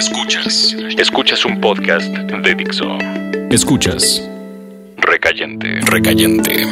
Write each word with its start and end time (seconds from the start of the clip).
Escuchas. 0.00 0.74
Escuchas 0.96 1.44
un 1.44 1.60
podcast 1.60 2.08
de 2.10 2.54
Dixo. 2.54 2.86
Escuchas. 3.50 4.26
Recayente. 4.96 5.78
Recayente. 5.82 6.66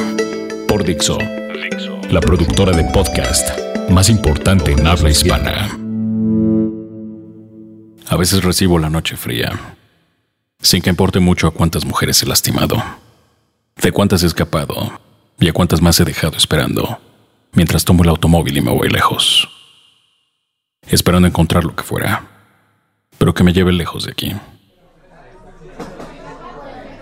Por 0.67 0.83
Dixo. 0.83 1.19
Dixo. 1.19 2.01
La 2.11 2.21
productora 2.21 2.75
de 2.75 2.85
podcast 2.85 3.51
más 3.91 4.09
importante 4.09 4.73
en 4.73 4.87
habla 4.87 5.11
hispana. 5.11 5.69
A 8.09 8.17
veces 8.17 8.43
recibo 8.43 8.79
la 8.79 8.89
noche 8.89 9.15
fría. 9.15 9.75
Sin 10.63 10.81
que 10.81 10.89
importe 10.89 11.21
mucho 11.21 11.49
a 11.49 11.51
cuántas 11.51 11.85
mujeres 11.85 12.23
he 12.23 12.27
lastimado. 12.27 12.83
De 13.77 13.93
cuántas 13.93 14.23
he 14.23 14.27
escapado. 14.27 14.99
Y 15.39 15.49
a 15.49 15.53
cuántas 15.53 15.83
más 15.83 16.01
he 16.01 16.07
dejado 16.07 16.39
esperando. 16.39 16.99
Mientras 17.53 17.85
tomo 17.85 18.05
el 18.05 18.09
automóvil 18.09 18.57
y 18.57 18.63
me 18.63 18.71
voy 18.71 18.89
lejos. 18.89 19.51
Esperando 20.89 21.29
encontrar 21.29 21.65
lo 21.65 21.77
que 21.77 21.83
fuera 21.83 22.38
pero 23.19 23.35
que 23.35 23.45
me 23.45 23.53
lleve 23.53 23.73
lejos 23.73 24.05
de 24.05 24.13
aquí. 24.13 24.35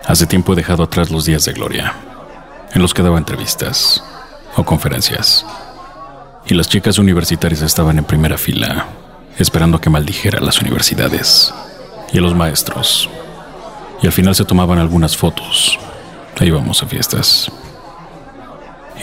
Hace 0.05 0.25
tiempo 0.25 0.53
he 0.53 0.55
dejado 0.55 0.83
atrás 0.83 1.11
los 1.11 1.25
días 1.25 1.45
de 1.45 1.53
gloria, 1.53 1.93
en 2.73 2.81
los 2.81 2.93
que 2.93 3.03
daba 3.03 3.17
entrevistas 3.17 4.03
o 4.55 4.63
conferencias, 4.63 5.45
y 6.47 6.53
las 6.53 6.69
chicas 6.69 6.97
universitarias 6.97 7.61
estaban 7.61 7.97
en 7.97 8.05
primera 8.05 8.37
fila, 8.37 8.87
esperando 9.37 9.79
que 9.79 9.89
maldijera 9.89 10.39
a 10.39 10.43
las 10.43 10.61
universidades 10.61 11.53
y 12.11 12.17
a 12.17 12.21
los 12.21 12.33
maestros, 12.33 13.09
y 14.01 14.07
al 14.07 14.13
final 14.13 14.33
se 14.33 14.45
tomaban 14.45 14.79
algunas 14.79 15.15
fotos 15.17 15.77
e 16.39 16.45
íbamos 16.45 16.81
a 16.81 16.87
fiestas. 16.87 17.51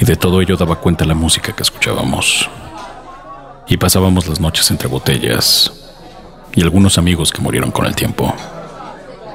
Y 0.00 0.04
de 0.04 0.16
todo 0.16 0.40
ello 0.40 0.56
daba 0.56 0.76
cuenta 0.76 1.04
la 1.04 1.14
música 1.14 1.52
que 1.52 1.62
escuchábamos. 1.62 2.48
Y 3.68 3.76
pasábamos 3.76 4.26
las 4.26 4.40
noches 4.40 4.70
entre 4.70 4.88
botellas, 4.88 5.83
y 6.54 6.62
algunos 6.62 6.98
amigos 6.98 7.30
que 7.30 7.42
murieron 7.42 7.70
con 7.70 7.86
el 7.86 7.94
tiempo. 7.94 8.34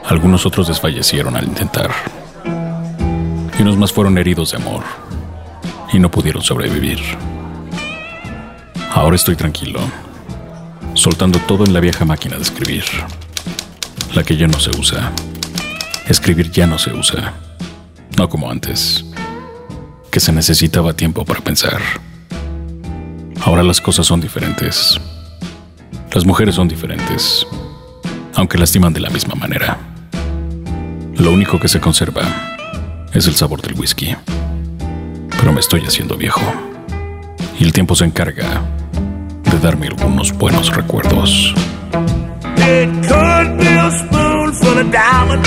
Algunos 0.06 0.46
otros 0.46 0.68
desfallecieron 0.68 1.36
al 1.36 1.46
intentar. 1.46 1.92
Y 3.58 3.62
unos 3.62 3.78
más 3.78 3.92
fueron 3.92 4.18
heridos 4.18 4.52
de 4.52 4.58
amor 4.58 4.84
y 5.92 6.00
no 6.00 6.10
pudieron 6.10 6.42
sobrevivir. 6.42 7.00
Ahora 8.94 9.16
estoy 9.16 9.36
tranquilo, 9.36 9.80
soltando 10.94 11.40
todo 11.40 11.66
en 11.66 11.74
la 11.74 11.80
vieja 11.80 12.06
máquina 12.06 12.38
de 12.38 12.44
escribir, 12.44 12.84
la 14.14 14.24
que 14.24 14.38
ya 14.38 14.48
no 14.48 14.60
se 14.60 14.72
usa. 14.72 15.12
Escribir 16.08 16.52
ya 16.52 16.66
no 16.66 16.80
se 16.80 16.92
usa, 16.92 17.34
no 18.18 18.30
como 18.30 18.50
antes, 18.50 19.06
que 20.10 20.20
se 20.20 20.32
necesitaba 20.32 20.94
tiempo 20.94 21.24
para 21.24 21.42
pensar. 21.42 21.82
Ahora 23.42 23.62
las 23.62 23.80
cosas 23.80 24.08
son 24.08 24.22
diferentes. 24.22 25.00
Las 26.14 26.26
mujeres 26.26 26.56
son 26.56 26.68
diferentes, 26.68 27.46
aunque 28.36 28.58
lastiman 28.58 28.92
de 28.94 29.00
la 29.00 29.10
misma 29.12 29.36
manera. 29.36 29.78
Lo 31.18 31.32
único 31.32 31.60
que 31.60 31.68
se 31.68 31.80
conserva 31.80 32.24
es 33.14 33.28
el 33.28 33.36
sabor 33.36 33.62
del 33.62 33.80
whisky. 33.80 34.16
Pero 35.40 35.54
me 35.54 35.60
estoy 35.60 35.82
haciendo 35.82 36.18
viejo. 36.18 36.42
Y 37.60 37.64
el 37.64 37.74
tiempo 37.74 37.96
se 37.96 38.06
encarga 38.06 38.64
de 39.52 39.60
darme 39.60 39.88
algunos 39.88 40.32
buenos 40.34 40.76
recuerdos. 40.76 41.54
It 42.58 42.90
could 43.08 43.58
be 43.58 43.68
a 43.68 43.90
of 44.80 44.92
diamond. 44.92 45.46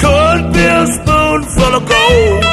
Could 0.00 0.52
be 0.52 0.64
a 0.66 0.86
of 1.74 1.86
gold. 1.86 2.44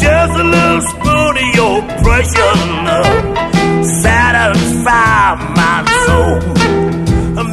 Just 0.00 0.34
a 0.38 0.44
little 0.44 0.80
spoon 0.80 1.36
of 1.36 1.54
your 1.54 1.82
precious. 2.02 3.59
Satisfy 3.84 5.34
my 5.58 5.78
soul. 6.06 6.38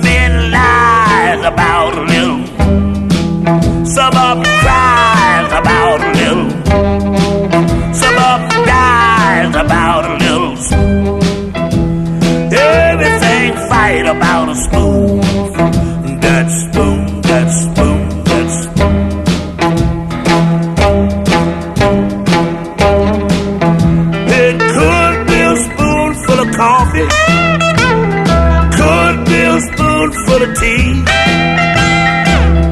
Men 0.08 0.32
lies 0.52 1.44
about 1.54 1.94
a 1.98 2.04
little, 2.14 2.42
some 3.86 4.16
of 4.28 4.36
them 4.44 4.54
cries 4.62 5.52
about 5.62 6.00
a 6.08 6.12
little, 6.20 6.50
some 7.94 8.18
of 8.32 8.40
them 8.50 8.64
dies 8.66 9.56
about 9.66 10.04
a 10.06 10.14
little. 10.24 10.56
Everything 12.54 13.50
fight 13.70 14.06
about 14.16 14.46
a 14.50 14.56
spoon, 14.56 14.97
spoonful 30.38 30.44
of 30.44 30.60
tea. 30.60 31.04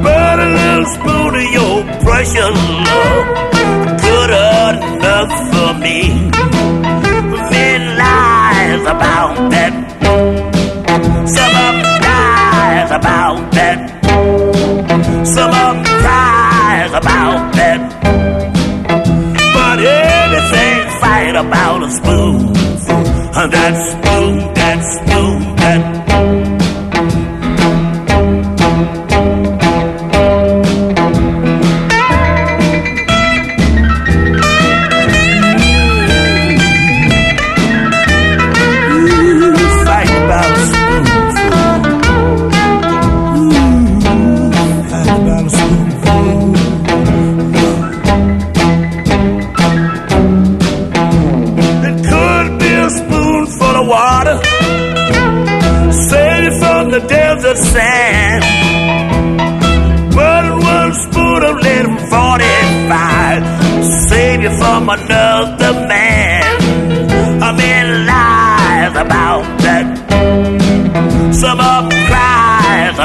But 0.03 0.39
a 0.39 0.49
little 0.59 0.85
spoon 0.85 1.35
of 1.35 1.47
your 1.53 1.83
precious 2.03 2.55
love. 2.85 3.25
Good 4.01 4.29
enough 4.29 5.31
for 5.51 5.73
me. 5.79 5.99
Men 7.51 7.97
lies 7.97 8.81
about 8.81 9.49
that. 9.51 9.73
Some 11.27 11.55
of 11.65 11.75
them 12.01 12.99
about 12.99 13.51
that. 13.53 13.79
Some 15.25 15.49
of 15.49 15.85
cries 16.01 16.91
about 16.91 17.53
that. 17.55 17.81
But 19.53 19.79
everything 19.79 20.99
fight 20.99 21.35
about 21.35 21.83
a 21.83 21.91
spoon. 21.91 22.53
That 23.51 23.94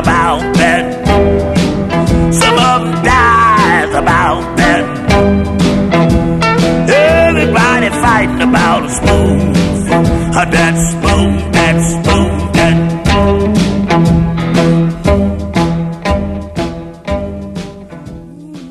about 0.00 0.40
that. 0.56 0.84
Some 2.32 2.58
of 2.58 2.78
them 2.82 3.04
dies 3.04 3.94
about 3.94 4.42
that. 4.56 4.84
Everybody 6.88 7.88
fighting 8.04 8.40
about 8.40 8.84
a 8.84 8.88
spoon. 8.88 9.52
That 10.32 10.74
spoon, 10.90 11.52
that 11.52 11.76
spoon, 11.92 12.52
that. 12.56 12.76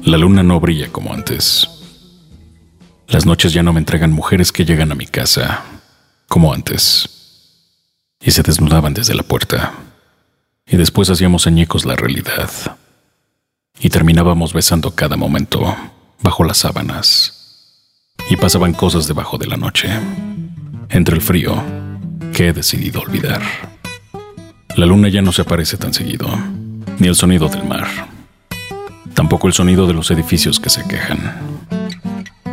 La 0.06 0.18
luna 0.18 0.42
no 0.42 0.60
brilla 0.60 0.88
como 0.92 1.14
antes. 1.14 1.68
Las 3.08 3.26
noches 3.28 3.54
ya 3.54 3.62
no 3.62 3.72
me 3.74 3.80
entregan 3.80 4.12
mujeres 4.12 4.52
que 4.52 4.66
llegan 4.66 4.92
a 4.92 4.96
mi 4.96 5.06
casa, 5.06 5.64
como 6.28 6.54
antes. 6.54 7.08
Y 8.20 8.32
se 8.32 8.42
desnudaban 8.42 8.94
desde 8.96 9.14
la 9.14 9.24
puerta. 9.24 9.89
Y 10.70 10.78
después 10.78 11.10
hacíamos 11.10 11.48
añicos 11.48 11.86
la 11.86 11.96
realidad. 11.96 12.50
Y 13.80 13.90
terminábamos 13.90 14.54
besando 14.54 14.92
cada 14.92 15.18
momento, 15.18 15.76
bajo 16.22 16.44
las 16.44 16.58
sábanas 16.60 17.36
y 18.30 18.36
pasaban 18.36 18.74
cosas 18.74 19.08
debajo 19.08 19.38
de 19.38 19.48
la 19.48 19.58
noche, 19.58 19.90
entre 20.90 21.16
el 21.16 21.22
frío 21.22 21.62
que 22.34 22.50
he 22.50 22.54
decidido 22.54 23.02
olvidar. 23.02 23.42
La 24.76 24.86
luna 24.86 25.10
ya 25.10 25.22
no 25.22 25.32
se 25.32 25.42
aparece 25.42 25.78
tan 25.78 25.94
seguido, 25.94 26.28
ni 27.00 27.08
el 27.08 27.16
sonido 27.16 27.50
del 27.50 27.64
mar, 27.64 27.88
tampoco 29.14 29.48
el 29.48 29.54
sonido 29.54 29.88
de 29.88 29.94
los 29.94 30.12
edificios 30.12 30.60
que 30.60 30.70
se 30.70 30.88
quejan. 30.88 31.20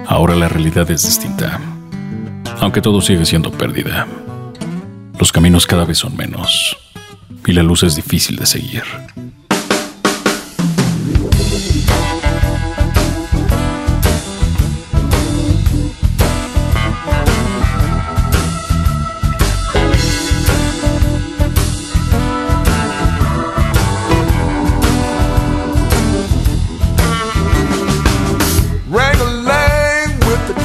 Ahora 0.07 0.35
la 0.35 0.49
realidad 0.49 0.91
es 0.91 1.05
distinta, 1.05 1.61
aunque 2.61 2.81
todo 2.81 3.01
sigue 3.01 3.27
siendo 3.27 3.51
pérdida. 3.51 4.07
Los 5.19 5.33
caminos 5.33 5.67
cada 5.67 5.85
vez 5.85 5.99
son 5.99 6.17
menos, 6.17 6.77
y 7.47 7.53
la 7.53 7.63
luz 7.63 7.83
es 7.83 7.97
difícil 7.97 8.37
de 8.37 8.47
seguir. 8.47 8.85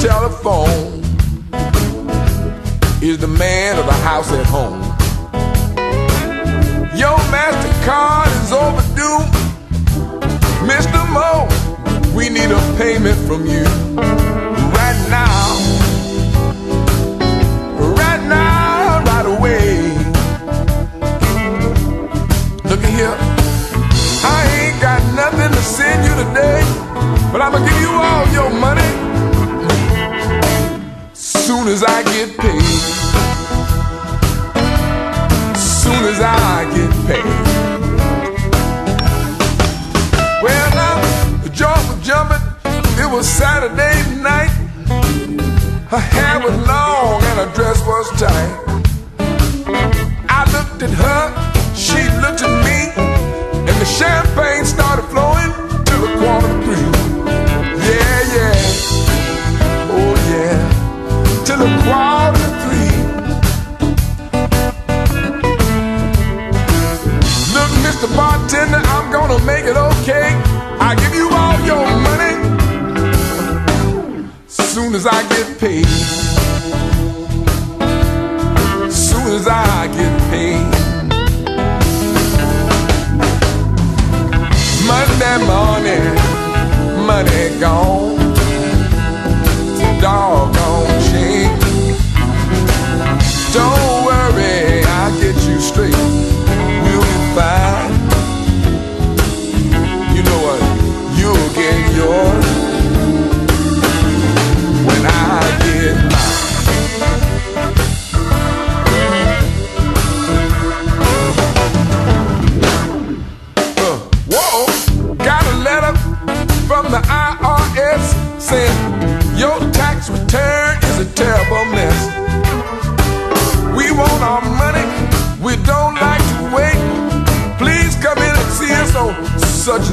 telephone 0.02 1.00
is 3.00 3.18
the 3.18 3.28
man 3.28 3.78
of 3.78 3.86
the 3.86 3.92
house 3.92 4.32
at 4.32 4.44
home. 4.46 4.81
Mr. 68.02 68.16
Bartender, 68.16 68.82
I'm 68.84 69.12
gonna 69.12 69.38
make 69.44 69.64
it 69.64 69.76
okay. 69.76 70.34
I 70.80 70.96
give 70.96 71.14
you 71.14 71.30
all 71.30 71.60
your 71.64 71.86
money 72.02 72.34
soon 74.48 74.96
as 74.96 75.06
I 75.06 75.22
get 75.28 75.60
paid. 75.60 75.86
Soon 78.90 79.36
as 79.38 79.46
I 79.46 79.86
get 79.98 80.20
paid. 80.32 80.66
Monday 84.90 85.36
morning, 85.46 87.06
money 87.06 87.60
gone. 87.60 88.18
Doggone 90.00 90.51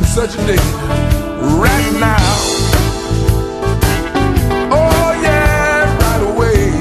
such 0.10 0.34
a 0.34 0.38
day. 0.48 0.58
Right 1.62 1.94
now. 2.00 2.18
Oh 4.72 5.10
yeah, 5.22 5.86
right 6.04 6.24
away. 6.32 6.72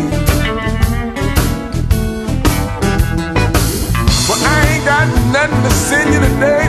Well, 4.28 4.40
I 4.42 4.58
ain't 4.70 4.84
got 4.86 5.06
nothing 5.30 5.62
to 5.62 5.70
send 5.70 6.14
you 6.14 6.20
today, 6.20 6.64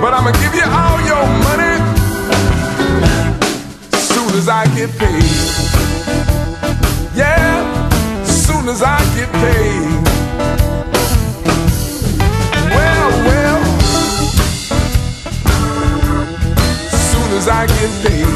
but 0.00 0.14
I'ma 0.14 0.32
give 0.42 0.54
you 0.54 0.64
all 0.64 0.98
your 1.04 1.26
money 1.44 1.76
soon 3.92 4.34
as 4.34 4.48
I 4.48 4.64
get 4.74 4.90
paid. 4.96 5.24
Yeah, 7.14 8.24
soon 8.24 8.66
as 8.70 8.82
I 8.82 8.98
get 9.14 9.30
paid. 9.32 10.05
As 17.36 17.48
I 17.48 17.66
get 17.66 17.90
paid. 18.02 18.26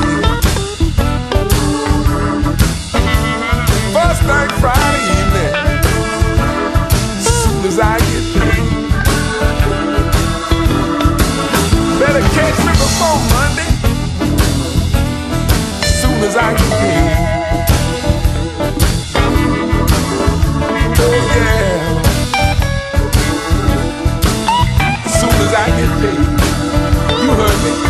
First 3.94 4.22
night 4.24 4.52
Friday 4.60 5.02
evening, 5.16 5.54
soon 7.22 7.64
as 7.64 7.78
I 7.80 7.98
get 7.98 8.24
paid. 8.36 8.68
Better 11.98 12.24
catch 12.36 12.58
me 12.66 12.72
before 12.84 13.20
Monday, 13.32 13.70
soon 16.00 16.18
as 16.28 16.36
I 16.36 16.38
get 16.58 16.72
paid. 16.80 17.16
Oh 21.02 21.16
yeah, 21.36 21.72
soon 25.18 25.36
as 25.46 25.52
I 25.54 25.66
get 25.78 25.90
paid. 26.02 26.24
You 27.22 27.30
heard 27.32 27.60
me. 27.64 27.89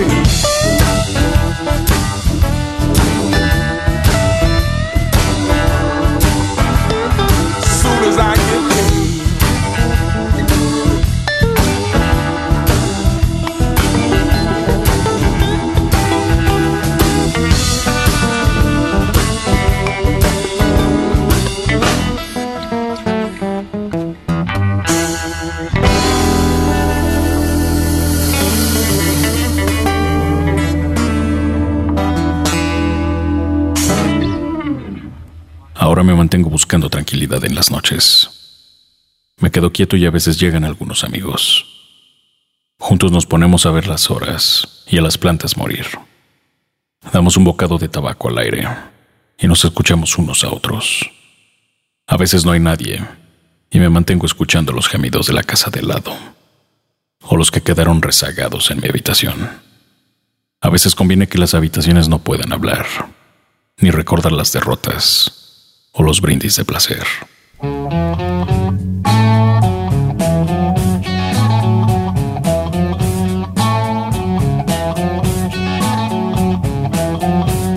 As 0.00 0.47
Ahora 35.98 36.12
me 36.12 36.14
mantengo 36.14 36.48
buscando 36.48 36.88
tranquilidad 36.88 37.44
en 37.44 37.56
las 37.56 37.72
noches. 37.72 38.30
Me 39.40 39.50
quedo 39.50 39.72
quieto 39.72 39.96
y 39.96 40.06
a 40.06 40.12
veces 40.12 40.38
llegan 40.38 40.62
algunos 40.64 41.02
amigos. 41.02 41.66
Juntos 42.78 43.10
nos 43.10 43.26
ponemos 43.26 43.66
a 43.66 43.72
ver 43.72 43.88
las 43.88 44.08
horas 44.08 44.84
y 44.86 44.98
a 44.98 45.02
las 45.02 45.18
plantas 45.18 45.56
morir. 45.56 45.86
Damos 47.12 47.36
un 47.36 47.42
bocado 47.42 47.78
de 47.78 47.88
tabaco 47.88 48.28
al 48.28 48.38
aire 48.38 48.68
y 49.40 49.48
nos 49.48 49.64
escuchamos 49.64 50.16
unos 50.18 50.44
a 50.44 50.52
otros. 50.52 51.10
A 52.06 52.16
veces 52.16 52.44
no 52.44 52.52
hay 52.52 52.60
nadie 52.60 53.04
y 53.68 53.80
me 53.80 53.88
mantengo 53.88 54.24
escuchando 54.24 54.70
los 54.70 54.86
gemidos 54.86 55.26
de 55.26 55.32
la 55.32 55.42
casa 55.42 55.68
de 55.68 55.82
lado 55.82 56.16
o 57.22 57.36
los 57.36 57.50
que 57.50 57.62
quedaron 57.62 58.02
rezagados 58.02 58.70
en 58.70 58.80
mi 58.80 58.88
habitación. 58.88 59.50
A 60.60 60.70
veces 60.70 60.94
conviene 60.94 61.26
que 61.26 61.38
las 61.38 61.54
habitaciones 61.54 62.08
no 62.08 62.20
puedan 62.20 62.52
hablar 62.52 62.86
ni 63.78 63.90
recordar 63.90 64.30
las 64.30 64.52
derrotas 64.52 65.37
o 65.98 66.02
los 66.04 66.20
brindis 66.20 66.56
de 66.56 66.64
placer. 66.64 67.02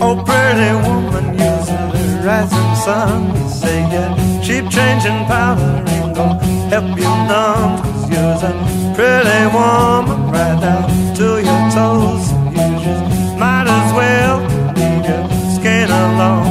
Oh, 0.04 0.24
pretty 0.26 0.72
woman, 0.86 1.34
using 1.34 1.88
the 1.94 2.22
rising 2.24 2.76
sun. 2.86 3.36
You 3.36 3.50
say 3.50 3.80
yeah, 3.92 4.42
cheap 4.44 4.70
changing 4.70 5.26
powder 5.26 5.84
ain't 5.88 6.16
gonna 6.16 6.40
help 6.70 6.98
you 6.98 7.12
none. 7.32 7.82
Cause 7.82 8.10
you're 8.12 8.38
a 8.50 8.94
pretty 8.96 9.42
woman 9.56 10.32
right 10.32 10.60
down 10.62 11.16
to 11.16 11.28
your 11.48 11.62
toes. 11.74 12.26
You 12.56 12.68
just 12.86 13.38
might 13.40 13.68
as 13.68 13.90
well 13.98 14.38
leave 14.78 15.06
your 15.10 15.24
skin 15.56 15.90
alone. 15.90 16.51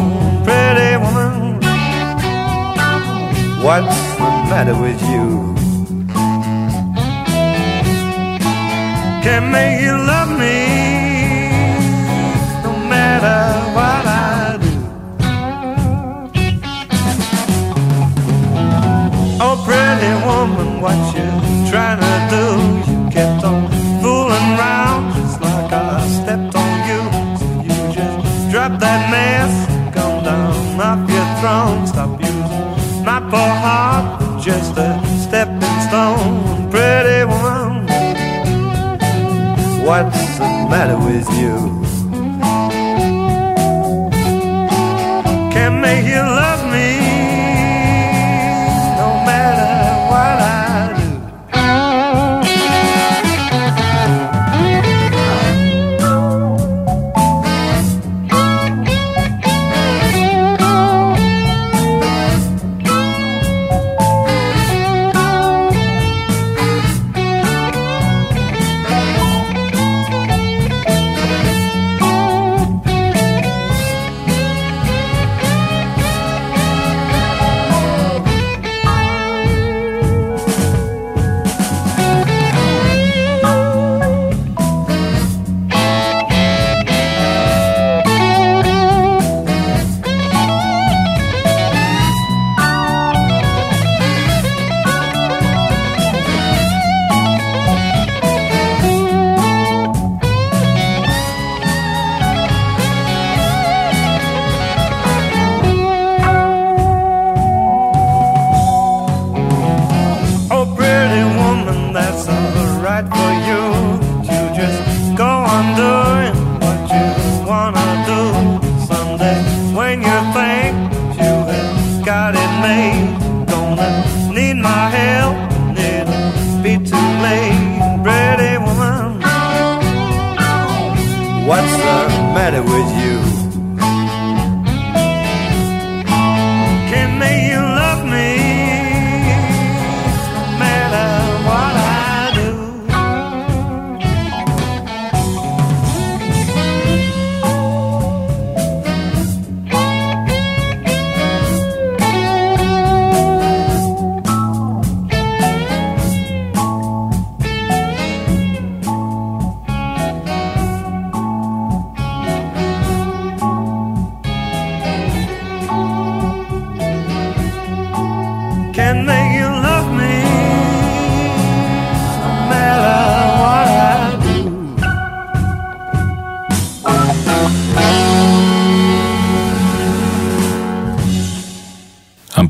What's 3.63 4.15
the 4.15 4.31
matter 4.49 4.75
with 4.75 5.01
you? 5.13 5.55
Can't 9.23 9.53
make 9.53 9.83
you 9.83 9.93
love 9.93 10.31
me 10.31 10.59
no 12.65 12.73
matter 12.89 13.41
what 13.77 14.07
I 14.07 14.59
do. 14.63 14.75
Oh, 19.43 19.57
pretty 19.67 20.13
woman, 20.25 20.81
what 20.81 20.99
you 21.15 21.71
trying 21.71 22.01
to 22.01 22.15
do? 22.35 22.70
What's 39.91 40.39
the 40.39 40.45
matter 40.71 40.97
with 40.97 41.29
you? 41.41 41.57
Can't 45.51 45.81
make 45.81 46.07
you 46.07 46.23
love 46.23 46.60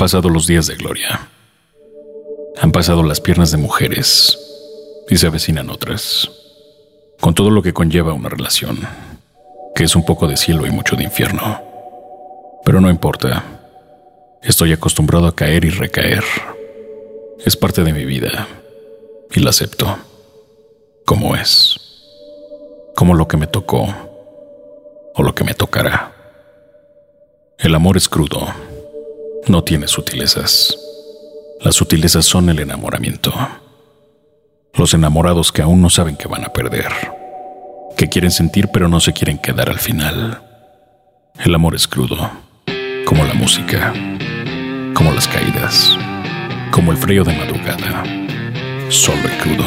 pasado 0.01 0.31
los 0.31 0.47
días 0.47 0.67
de 0.67 0.77
gloria. 0.77 1.29
Han 2.59 2.73
pasado 2.73 3.03
las 3.03 3.21
piernas 3.21 3.51
de 3.51 3.59
mujeres 3.59 4.39
y 5.11 5.19
se 5.19 5.27
avecinan 5.27 5.69
otras, 5.69 6.31
con 7.21 7.35
todo 7.35 7.51
lo 7.51 7.61
que 7.61 7.75
conlleva 7.75 8.15
una 8.15 8.31
relación, 8.31 8.79
que 9.75 9.85
es 9.85 9.95
un 9.95 10.07
poco 10.07 10.27
de 10.27 10.39
cielo 10.39 10.67
y 10.67 10.71
mucho 10.71 10.97
de 10.97 11.05
infierno. 11.05 11.61
Pero 12.65 12.81
no 12.81 12.89
importa, 12.89 13.45
estoy 14.43 14.73
acostumbrado 14.73 15.27
a 15.27 15.37
caer 15.37 15.67
y 15.67 15.69
recaer. 15.69 16.25
Es 17.45 17.55
parte 17.55 17.85
de 17.85 17.93
mi 17.93 18.07
vida 18.07 18.49
y 19.35 19.41
la 19.41 19.51
acepto, 19.51 19.99
como 21.05 21.37
es, 21.37 21.77
como 22.97 23.13
lo 23.13 23.29
que 23.29 23.37
me 23.37 23.49
tocó 23.49 23.85
o 25.15 25.23
lo 25.23 25.35
que 25.35 25.45
me 25.45 25.53
tocará. 25.53 26.15
El 27.59 27.75
amor 27.75 27.99
es 27.99 28.09
crudo 28.09 28.70
no 29.49 29.65
tiene 29.65 29.89
sutilezas. 29.89 30.77
Las 31.61 31.75
sutilezas 31.75 32.25
son 32.25 32.49
el 32.49 32.61
enamoramiento. 32.61 33.33
Los 34.75 34.95
enamorados 34.95 35.53
que 35.53 35.63
aún 35.63 35.83
no 35.83 35.91
saben 35.91 36.17
que 36.17 36.29
van 36.29 36.45
a 36.45 36.53
perder, 36.53 36.91
que 37.97 38.09
quieren 38.09 38.31
sentir 38.31 38.69
pero 38.73 38.89
no 38.89 39.01
se 39.01 39.13
quieren 39.13 39.39
quedar 39.39 39.69
al 39.69 39.79
final. 39.79 40.43
El 41.39 41.55
amor 41.55 41.75
es 41.75 41.89
crudo, 41.89 42.31
como 43.05 43.25
la 43.25 43.35
música, 43.35 43.93
como 44.95 45.13
las 45.13 45.27
caídas, 45.27 45.97
como 46.71 46.93
el 46.93 46.99
frío 46.99 47.25
de 47.25 47.35
madrugada, 47.37 48.05
solo 48.89 49.23
y 49.25 49.39
crudo. 49.43 49.65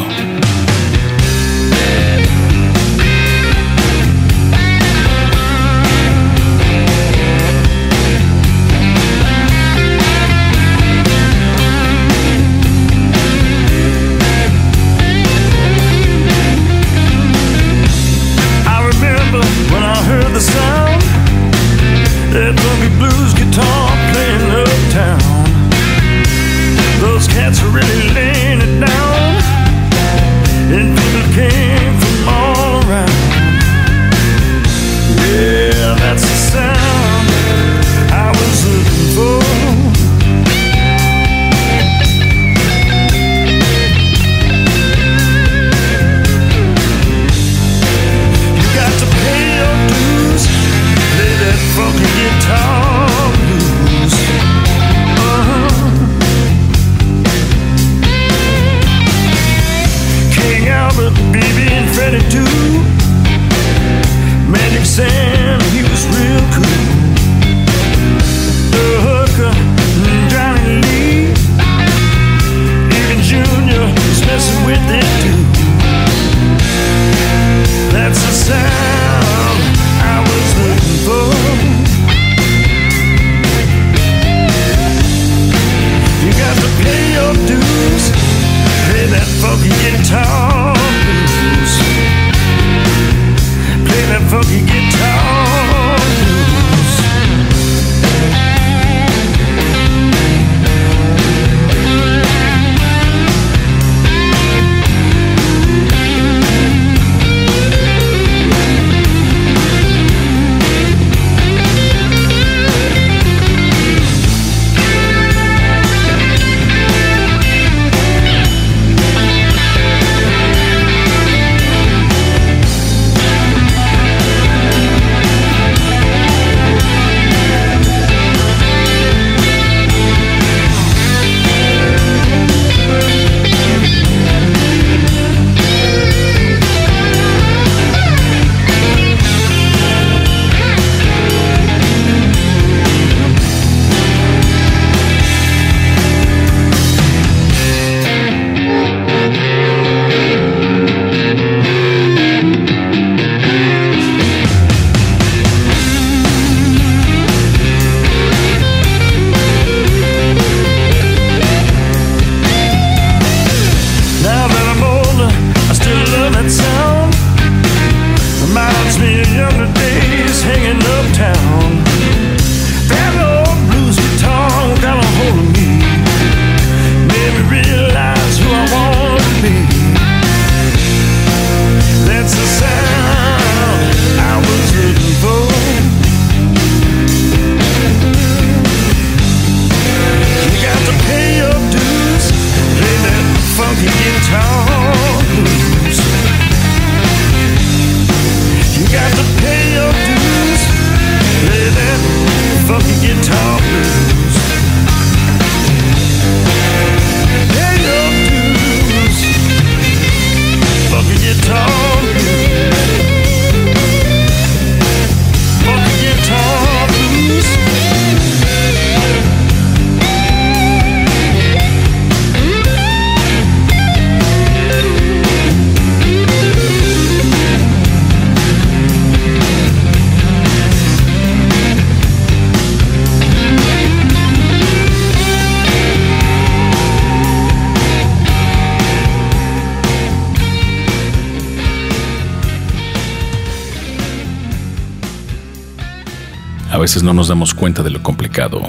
Veces 246.84 247.02
no 247.02 247.13
nos 247.13 247.30
damos 247.30 247.54
cuenta 247.54 247.82
de 247.82 247.89
lo 247.89 248.04
complicado 248.04 248.62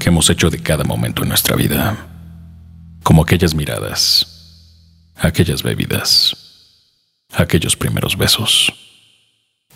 que 0.00 0.08
hemos 0.08 0.28
hecho 0.28 0.50
de 0.50 0.60
cada 0.60 0.82
momento 0.82 1.22
en 1.22 1.28
nuestra 1.28 1.54
vida, 1.54 1.96
como 3.04 3.22
aquellas 3.22 3.54
miradas, 3.54 5.14
aquellas 5.14 5.62
bebidas, 5.62 6.36
aquellos 7.32 7.76
primeros 7.76 8.16
besos. 8.16 8.72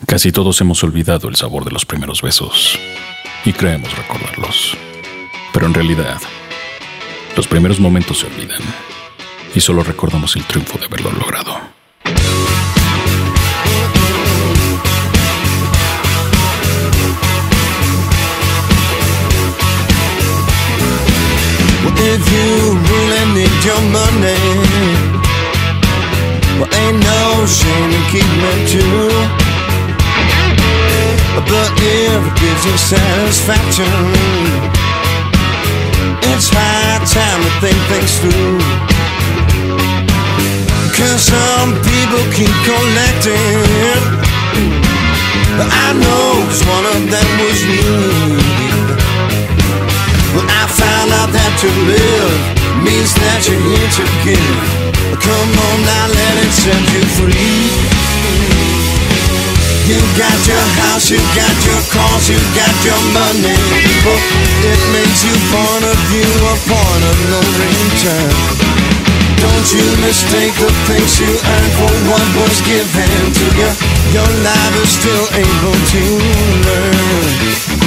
Casi 0.07 0.33
todos 0.33 0.59
hemos 0.59 0.83
olvidado 0.83 1.29
el 1.29 1.37
sabor 1.37 1.63
de 1.63 1.71
los 1.71 1.85
primeros 1.85 2.21
besos 2.21 2.77
y 3.45 3.53
creemos 3.53 3.95
recordarlos. 3.95 4.75
Pero 5.53 5.67
en 5.67 5.73
realidad, 5.73 6.19
los 7.37 7.47
primeros 7.47 7.79
momentos 7.79 8.19
se 8.19 8.25
olvidan 8.25 8.61
y 9.55 9.61
solo 9.61 9.83
recordamos 9.83 10.35
el 10.35 10.43
triunfo 10.43 10.77
de 10.77 10.87
haberlo 10.87 11.13
logrado. 11.13 11.61
If 21.93 22.21
you 22.33 22.73
really 22.89 23.23
need 23.37 23.57
your 23.63 23.81
money, 23.93 24.41
well, 26.57 26.71
ain't 26.81 26.99
no 26.99 27.45
shame 27.45 27.91
in 27.93 28.03
keeping 28.09 28.43
it 28.53 28.61
too. 28.73 29.09
But 31.45 31.71
if 31.77 32.21
it 32.25 32.35
gives 32.41 32.65
you 32.65 32.77
satisfaction, 32.77 33.85
it's 36.33 36.49
high 36.49 36.99
time 37.05 37.41
to 37.45 37.51
think 37.61 37.79
things 37.91 38.13
through. 38.19 38.59
Cause 40.97 41.21
some 41.21 41.71
people 41.85 42.23
keep 42.33 42.55
collecting. 42.65 44.25
But 45.57 45.69
I 45.71 45.93
know 45.93 46.45
one 46.67 46.85
of 46.95 47.11
them 47.11 47.29
was 47.39 47.59
me. 47.67 48.74
Out 51.21 51.31
that 51.31 51.53
to 51.63 51.69
live 51.87 52.35
means 52.83 53.15
that 53.15 53.39
you're 53.47 53.61
here 53.61 53.89
to 53.99 54.05
give. 54.27 54.59
Come 55.15 55.51
on 55.55 55.77
now, 55.87 56.05
let 56.11 56.35
it 56.43 56.53
set 56.53 56.83
you 56.91 57.03
free. 57.15 58.25
You 59.85 60.01
got 60.17 60.39
your 60.49 60.65
house, 60.81 61.13
you 61.13 61.21
got 61.37 61.55
your 61.61 61.81
cars, 61.93 62.25
you 62.27 62.39
got 62.57 62.75
your 62.83 63.01
money. 63.13 63.53
But 64.01 64.21
it 64.65 64.81
makes 64.91 65.21
you 65.23 65.35
point 65.53 65.85
of 65.85 65.97
view, 66.09 66.31
a 66.41 66.55
point 66.67 67.03
of 67.05 67.17
no 67.31 67.41
return. 67.63 68.33
Don't 69.39 69.67
you 69.71 69.85
mistake 70.01 70.53
the 70.57 70.71
things 70.89 71.21
you 71.21 71.31
earn 71.31 71.69
for 71.77 71.93
what 72.09 72.27
was 72.43 72.57
given 72.65 73.29
to 73.29 73.45
you. 73.61 73.69
Your 74.09 74.31
life 74.41 74.75
is 74.81 74.89
still 74.89 75.27
able 75.37 75.77
to 75.79 76.03
learn. 76.65 77.84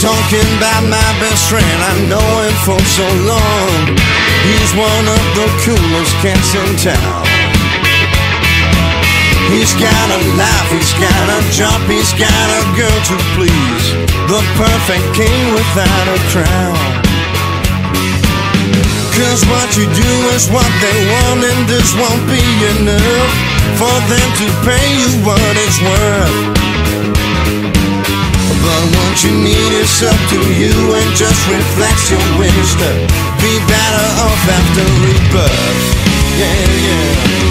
Talking 0.00 0.46
about 0.58 0.84
my 0.86 1.10
best 1.18 1.48
friend, 1.48 1.78
I 1.82 1.94
know 2.06 2.28
him 2.44 2.56
for 2.62 2.80
so 2.84 3.06
long. 3.26 3.96
He's 4.46 4.72
one 4.76 5.06
of 5.08 5.24
the 5.34 5.48
coolest 5.64 6.14
cats 6.22 6.54
in 6.54 6.76
town. 6.78 7.26
He's 9.50 9.72
got 9.74 10.06
a 10.10 10.20
life, 10.36 10.70
he's 10.70 10.92
got 10.98 11.26
a 11.30 11.40
job, 11.50 11.80
he's 11.88 12.12
got 12.14 12.48
a 12.60 12.62
girl 12.76 12.98
to 13.10 13.16
please. 13.34 13.86
The 14.28 14.42
perfect 14.58 15.06
king 15.14 15.54
without 15.54 16.06
a 16.06 16.18
crown. 16.30 16.95
Cause 19.16 19.42
what 19.48 19.68
you 19.76 19.88
do 19.96 20.12
is 20.36 20.48
what 20.52 20.68
they 20.84 20.98
want, 21.08 21.40
and 21.40 21.60
this 21.68 21.96
won't 21.96 22.24
be 22.28 22.44
enough 22.76 23.32
for 23.80 23.96
them 24.12 24.28
to 24.40 24.46
pay 24.68 24.86
you 25.00 25.10
what 25.24 25.52
it's 25.64 25.80
worth. 25.80 26.36
But 28.60 28.84
what 28.92 29.14
you 29.24 29.32
need 29.40 29.72
is 29.80 30.02
up 30.04 30.20
to 30.32 30.40
you 30.60 30.74
and 30.94 31.08
just 31.16 31.40
reflects 31.48 32.10
your 32.12 32.26
wisdom 32.38 33.26
be 33.46 33.58
better 33.68 34.06
off 34.26 34.42
after 34.58 34.86
rebirth. 35.06 35.82
Yeah, 36.40 36.66
yeah. 36.86 37.46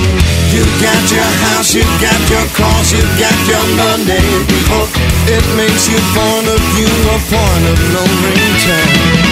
You 0.53 0.63
got 0.83 1.03
your 1.11 1.31
house, 1.47 1.73
you 1.73 1.83
got 2.03 2.21
your 2.29 2.47
cars, 2.55 2.91
you 2.91 3.03
got 3.19 3.37
your 3.47 3.65
money. 3.79 4.23
People, 4.51 4.85
it 5.31 5.45
makes 5.55 5.87
you 5.87 5.99
point 6.15 6.47
of 6.47 6.61
view 6.75 6.93
a 7.15 7.17
point 7.31 7.63
of 7.71 7.79
no 7.95 8.03
return. 8.23 9.24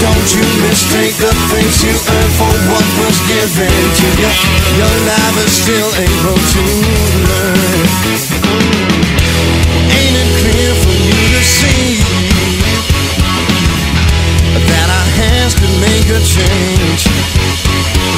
Don't 0.00 0.28
you 0.34 0.44
mistake 0.66 1.14
the 1.22 1.32
things 1.50 1.84
you 1.84 1.94
earn 1.94 2.30
for 2.38 2.54
what 2.70 2.86
was 2.98 3.16
given 3.30 3.70
to 3.70 4.08
you. 4.18 4.32
Your 4.78 4.94
life 5.06 5.36
is 5.46 5.52
still 5.52 5.90
able 5.94 6.38
to 6.38 6.62
learn. 7.30 7.84
Ain't 9.94 10.16
it 10.18 10.30
clear 10.42 10.70
for 10.82 10.96
you 10.98 11.20
to 11.34 11.42
see 11.42 12.02
that 14.66 14.88
our 14.90 15.08
hands 15.22 15.54
could 15.54 15.74
make 15.78 16.08
a 16.10 16.20
change? 16.20 17.02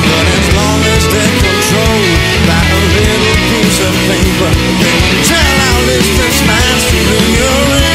But 0.06 0.26
as 0.32 0.46
long 0.56 0.80
as 0.96 1.02
they're 1.12 1.36
controlled 1.44 2.18
by 2.48 2.62
a 2.62 2.80
little 2.96 3.36
piece 3.52 3.78
of 3.84 3.92
paper, 4.08 4.50
they 4.80 4.96
will 4.96 5.20
tell 5.28 5.56
our 5.68 5.80
listeners 5.92 6.38
minds 6.48 6.84
to 6.88 6.98
your 7.36 7.85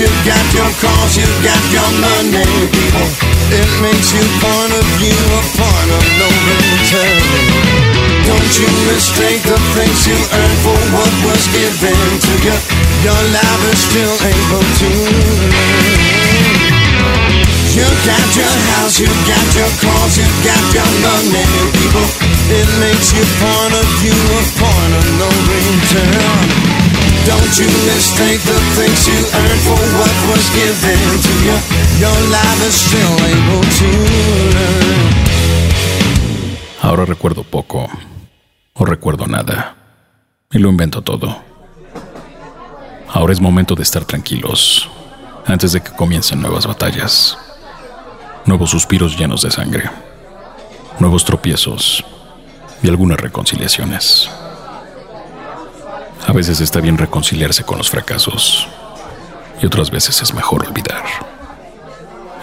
you 0.00 0.08
got 0.24 0.46
your 0.56 0.72
cars, 0.80 1.12
you 1.12 1.28
got 1.44 1.60
your 1.68 1.90
money, 2.00 2.40
people. 2.72 3.04
It 3.52 3.68
makes 3.84 4.16
you 4.16 4.24
point 4.40 4.72
of 4.72 4.86
view, 4.96 5.12
a 5.12 5.42
point 5.60 5.90
of 5.92 6.04
no 6.16 6.28
return. 6.48 7.20
Don't 8.24 8.52
you 8.56 8.68
mistake 8.88 9.44
the 9.44 9.60
things 9.76 10.00
you 10.08 10.16
earn 10.16 10.54
for 10.64 10.78
what 10.96 11.12
was 11.28 11.44
given 11.52 12.00
to 12.16 12.32
you. 12.48 12.56
Your 13.04 13.22
life 13.28 13.62
is 13.68 13.80
still 13.92 14.16
able 14.24 14.64
to. 14.80 14.90
You 17.76 17.84
got 18.08 18.28
your 18.40 18.56
house, 18.72 18.96
you 18.96 19.10
got 19.28 19.48
your 19.52 19.72
cars, 19.84 20.16
you 20.16 20.28
got 20.48 20.64
your 20.72 20.90
money, 21.04 21.44
people. 21.76 22.08
It 22.48 22.68
makes 22.80 23.12
you 23.12 23.24
point 23.36 23.74
of 23.76 23.86
view, 24.00 24.16
a 24.16 24.42
point 24.56 24.92
of 24.96 25.06
no 25.20 25.28
return. 25.44 26.79
Ahora 36.82 37.04
recuerdo 37.04 37.44
poco 37.44 37.88
o 38.74 38.84
recuerdo 38.84 39.26
nada 39.26 39.76
y 40.50 40.58
lo 40.58 40.68
invento 40.70 41.02
todo. 41.02 41.42
Ahora 43.08 43.32
es 43.32 43.40
momento 43.40 43.74
de 43.74 43.82
estar 43.82 44.04
tranquilos 44.04 44.88
antes 45.46 45.72
de 45.72 45.80
que 45.80 45.90
comiencen 45.90 46.40
nuevas 46.40 46.66
batallas, 46.66 47.36
nuevos 48.46 48.70
suspiros 48.70 49.18
llenos 49.18 49.42
de 49.42 49.50
sangre, 49.50 49.90
nuevos 50.98 51.24
tropiezos 51.24 52.04
y 52.82 52.88
algunas 52.88 53.20
reconciliaciones. 53.20 54.30
A 56.30 56.32
veces 56.32 56.60
está 56.60 56.80
bien 56.80 56.96
reconciliarse 56.96 57.64
con 57.64 57.78
los 57.78 57.90
fracasos 57.90 58.68
y 59.60 59.66
otras 59.66 59.90
veces 59.90 60.22
es 60.22 60.32
mejor 60.32 60.64
olvidar. 60.64 61.02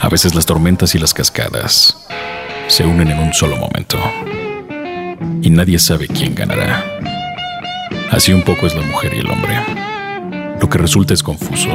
A 0.01 0.09
veces 0.09 0.35
las 0.35 0.45
tormentas 0.45 0.93
y 0.93 0.99
las 0.99 1.13
cascadas 1.13 2.05
se 2.67 2.83
unen 2.83 3.07
en 3.07 3.19
un 3.19 3.33
solo 3.33 3.55
momento 3.55 3.97
y 5.41 5.49
nadie 5.49 5.79
sabe 5.79 6.09
quién 6.09 6.35
ganará. 6.35 6.83
Así 8.11 8.33
un 8.33 8.43
poco 8.43 8.67
es 8.67 8.75
la 8.75 8.81
mujer 8.81 9.13
y 9.13 9.19
el 9.19 9.31
hombre. 9.31 9.55
Lo 10.59 10.67
que 10.67 10.79
resulta 10.79 11.13
es 11.13 11.23
confuso 11.23 11.69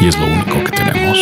y 0.00 0.08
es 0.08 0.18
lo 0.18 0.26
único 0.26 0.64
que 0.64 0.72
tenemos. 0.72 1.18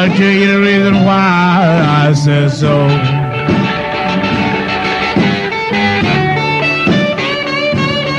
I'll 0.00 0.16
tell 0.16 0.30
you 0.30 0.46
the 0.46 0.60
reason 0.60 0.94
why 1.04 2.06
I 2.06 2.12
said 2.14 2.52
so. 2.52 2.86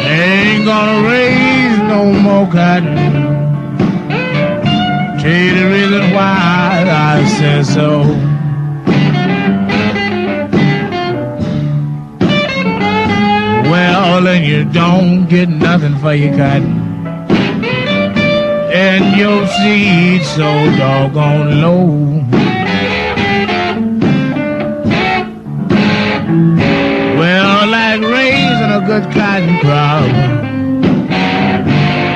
Ain't 0.05 0.65
gonna 0.65 1.07
raise 1.07 1.77
no 1.93 2.11
more 2.11 2.45
cotton. 2.51 2.97
Tell 5.21 5.31
you 5.31 5.55
the 5.55 5.67
reason 5.71 6.13
why 6.13 6.83
I 6.85 7.25
said 7.37 7.65
so. 7.65 8.01
Well, 13.71 14.27
and 14.27 14.45
you 14.45 14.65
don't 14.65 15.27
get 15.29 15.47
nothing 15.47 15.97
for 15.99 16.13
your 16.13 16.35
cotton. 16.35 16.78
And 18.71 19.17
your 19.17 19.47
seed 19.47 20.23
so 20.23 20.45
doggone 20.77 21.59
low. 21.59 22.29
Well, 27.17 27.67
like 27.67 28.01
raising 28.01 28.71
a 28.71 28.81
good 28.85 29.11
cotton 29.11 29.59
crop. 29.59 30.05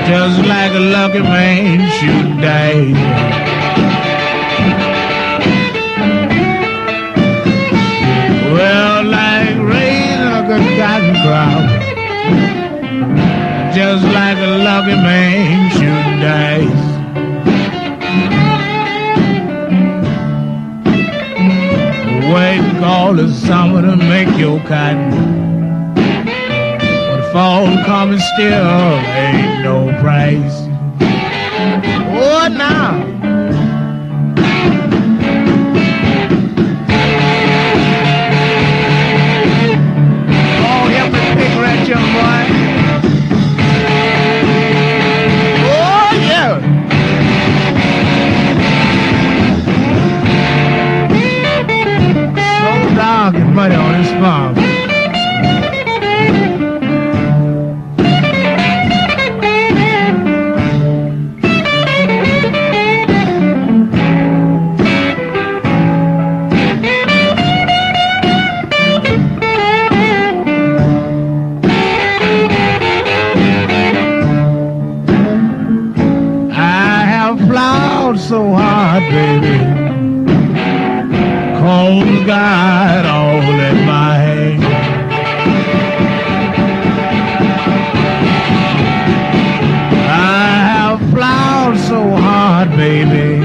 Just 0.07 0.45
like 0.47 0.73
a 0.73 0.79
lucky 0.79 1.19
man 1.21 1.89
should 1.97 2.39
die. 2.39 2.93
Well, 8.53 9.03
like 9.05 9.57
raising 9.73 10.33
a 10.39 10.43
good 10.47 10.77
cotton 10.77 11.15
crop. 11.23 11.83
Just 13.73 14.03
like 14.13 14.37
a 14.37 14.57
lucky 14.63 14.95
man 15.01 15.62
all 23.13 23.27
the 23.27 23.31
summer 23.31 23.81
to 23.81 23.95
make 23.95 24.39
your 24.39 24.59
cotton. 24.61 25.93
But 25.93 27.31
fall 27.31 27.67
coming 27.85 28.19
still 28.19 28.65
ain't 29.13 29.63
no 29.63 29.95
price. 30.01 30.62
Cold 82.03 82.25
got 82.27 83.05
all 83.05 83.59
in 83.69 83.85
my 83.85 84.17
hand. 84.17 84.63
I 90.09 90.47
have 90.67 90.99
plowed 91.13 91.77
so 91.77 92.01
hard, 92.09 92.71
baby. 92.71 93.39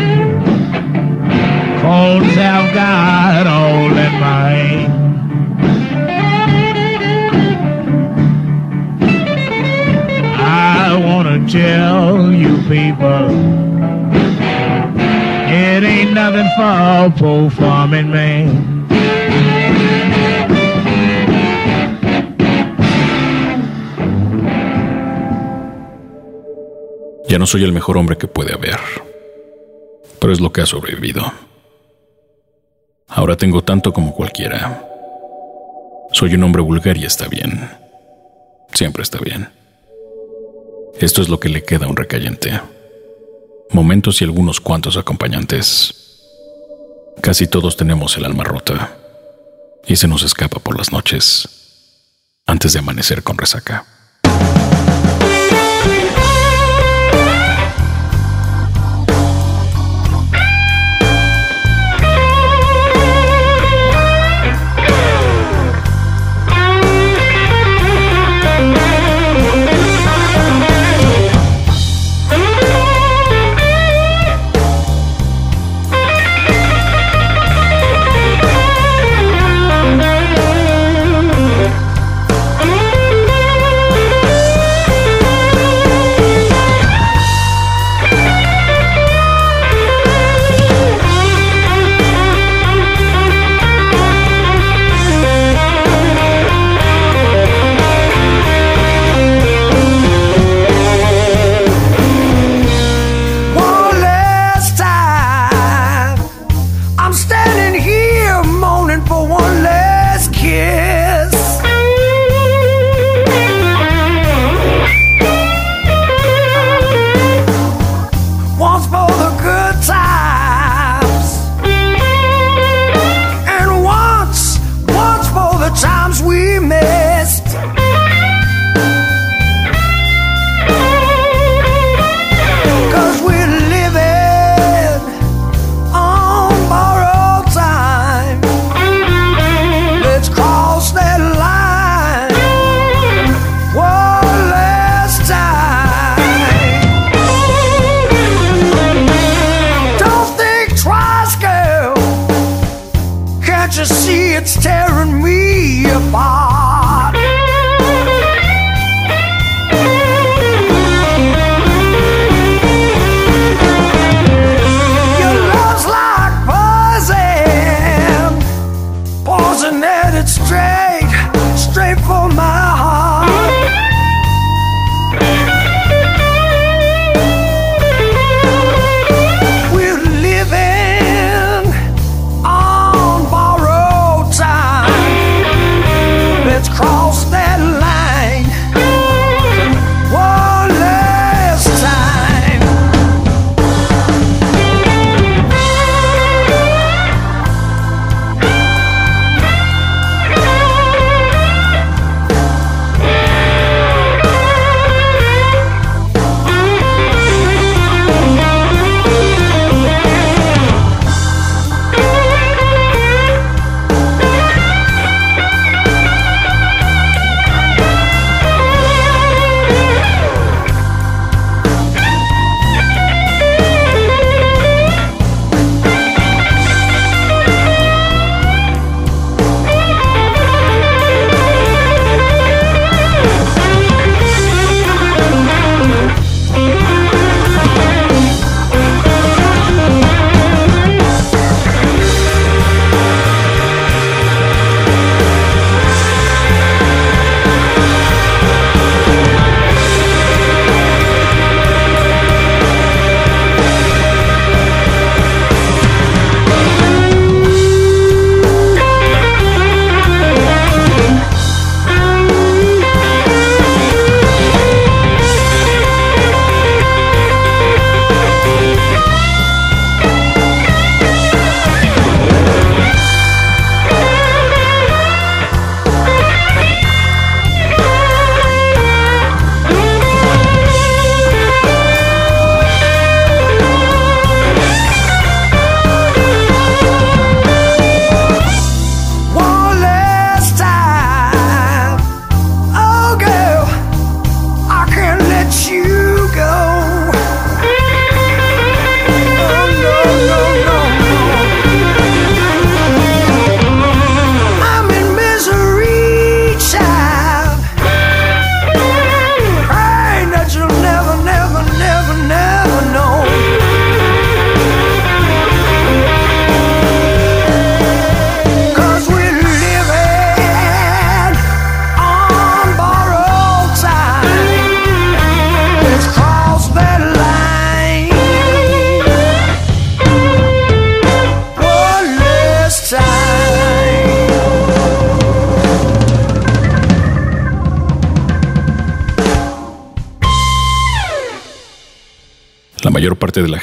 Colds 1.82 2.34
have 2.34 2.74
got 2.74 3.46
all 3.46 3.96
in 3.96 4.12
my 4.18 4.50
hand. 4.50 4.92
I 10.40 10.96
wanna 11.06 11.48
tell 11.48 12.32
you 12.32 12.56
people, 12.66 13.30
it 15.48 15.84
ain't 15.84 16.12
nothing 16.12 16.48
for 16.56 17.10
poor 17.18 17.50
Ya 27.28 27.38
no 27.38 27.46
soy 27.46 27.64
el 27.64 27.72
mejor 27.72 27.96
hombre 27.96 28.18
que 28.18 28.26
puede 28.26 28.52
haber, 28.52 28.78
pero 30.20 30.32
es 30.32 30.40
lo 30.40 30.52
que 30.52 30.60
ha 30.60 30.66
sobrevivido. 30.66 31.32
Ahora 33.06 33.36
tengo 33.36 33.62
tanto 33.64 33.92
como 33.92 34.14
cualquiera. 34.14 34.84
Soy 36.12 36.34
un 36.34 36.42
hombre 36.42 36.60
vulgar 36.60 36.98
y 36.98 37.04
está 37.04 37.26
bien. 37.28 37.70
Siempre 38.74 39.02
está 39.02 39.18
bien. 39.18 39.48
Esto 41.00 41.22
es 41.22 41.30
lo 41.30 41.40
que 41.40 41.48
le 41.48 41.62
queda 41.62 41.86
a 41.86 41.88
un 41.88 41.96
recayente. 41.96 42.60
Momentos 43.70 44.20
y 44.20 44.24
algunos 44.24 44.60
cuantos 44.60 44.96
acompañantes. 44.96 45.97
Casi 47.20 47.46
todos 47.46 47.76
tenemos 47.76 48.16
el 48.16 48.24
alma 48.24 48.44
rota 48.44 48.96
y 49.86 49.96
se 49.96 50.08
nos 50.08 50.22
escapa 50.22 50.60
por 50.60 50.78
las 50.78 50.92
noches 50.92 51.48
antes 52.46 52.72
de 52.72 52.78
amanecer 52.78 53.22
con 53.22 53.36
resaca. 53.36 53.84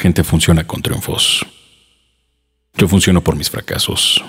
Gente 0.06 0.24
funciona 0.24 0.68
con 0.68 0.84
triunfos. 0.84 1.44
Yo 2.76 2.88
funciono 2.88 3.24
por 3.24 3.36
mis 3.36 3.50
fracasos. 3.50 4.24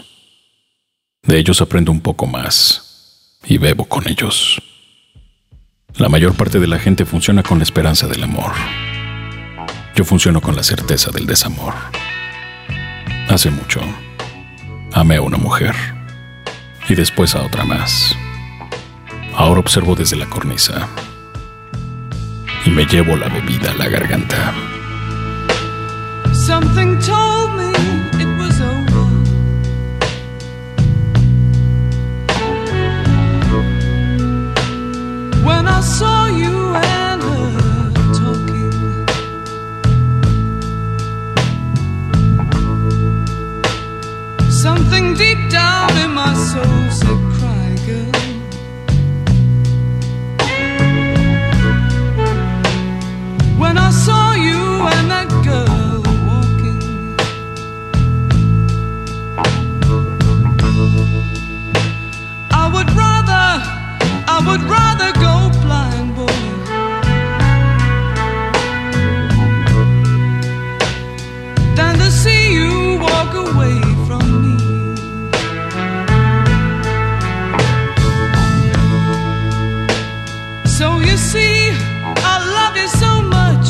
De 1.22 1.38
ellos 1.38 1.60
aprendo 1.60 1.92
un 1.92 2.00
poco 2.00 2.26
más 2.26 3.36
y 3.44 3.58
bebo 3.58 3.84
con 3.84 4.08
ellos. 4.08 4.58
La 5.96 6.08
mayor 6.08 6.34
parte 6.34 6.60
de 6.60 6.66
la 6.66 6.78
gente 6.78 7.04
funciona 7.04 7.42
con 7.42 7.58
la 7.58 7.64
esperanza 7.64 8.06
del 8.06 8.22
amor. 8.22 8.52
Yo 9.94 10.06
funciono 10.06 10.40
con 10.40 10.56
la 10.56 10.62
certeza 10.62 11.10
del 11.10 11.26
desamor. 11.26 11.74
Hace 13.28 13.50
mucho, 13.50 13.82
amé 14.94 15.16
a 15.16 15.20
una 15.20 15.36
mujer 15.36 15.74
y 16.88 16.94
después 16.94 17.34
a 17.34 17.42
otra 17.42 17.64
más. 17.64 18.16
Ahora 19.34 19.60
observo 19.60 19.94
desde 19.94 20.16
la 20.16 20.24
cornisa 20.24 20.88
y 22.64 22.70
me 22.70 22.86
llevo 22.86 23.14
la 23.14 23.28
bebida 23.28 23.72
a 23.72 23.74
la 23.74 23.90
garganta. 23.90 24.54
Something 26.46 27.00
told 27.00 27.56
me 27.56 27.72
it 28.22 28.30
was 28.38 28.60
over. 28.60 29.06
When 35.44 35.66
I 35.66 35.80
saw 35.80 36.26
you 36.28 36.56
and 36.76 37.20
her 37.20 37.90
talking, 38.14 38.72
something 44.48 45.14
deep 45.14 45.50
down 45.50 45.90
in 45.98 46.12
my 46.12 46.32
soul 46.34 46.90
said, 46.92 47.20
Cry, 47.34 47.74
girl. 47.86 48.12
When 53.58 53.76
I 53.78 53.90
saw 53.90 54.25
would 64.56 64.70
rather 64.70 65.12
go 65.12 65.50
blind, 65.60 66.14
boy, 66.14 66.26
than 71.74 71.98
to 71.98 72.10
see 72.10 72.52
you 72.54 72.98
walk 72.98 73.34
away 73.34 73.80
from 74.06 74.24
me. 74.44 74.56
So 80.66 80.86
you 81.00 81.16
see, 81.16 81.70
I 82.32 82.36
love 82.56 82.76
you 82.76 82.88
so 82.88 83.20
much, 83.22 83.68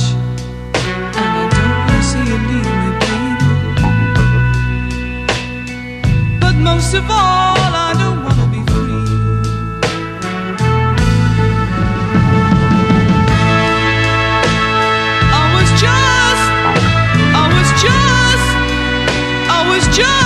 and 1.16 1.32
I 1.42 1.48
don't 1.54 1.74
want 1.78 1.90
to 1.90 2.02
see 2.10 2.24
you 2.30 2.38
leave 2.50 2.74
me, 2.82 2.90
baby. 3.02 3.50
But 6.40 6.54
most 6.54 6.94
of 6.94 7.04
all, 7.10 7.65
I 19.98 20.25